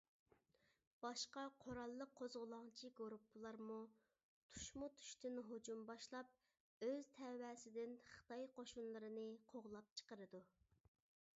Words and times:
باشقا 1.05 1.41
قوراللىق 1.63 2.13
قوزغىلاڭچى 2.21 2.89
گۇرۇپپىلارمۇ 2.99 3.75
تۇشمۇتۇشتىن 4.55 5.37
ھۇجۇم 5.49 5.83
باشلاپ، 5.89 6.87
ئۆز 6.87 7.09
تەۋەسىدىن 7.19 7.93
خىتاي 8.15 8.47
قوشۇنلىرىنى 8.55 9.27
قوغلاپ 9.53 9.93
چىقىرىدۇ. 10.01 10.43